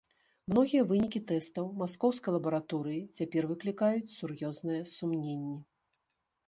[0.51, 5.57] Многія вынікі тэстаў маскоўскай лабараторыі цяпер выклікаюць сур'ёзныя сумненні.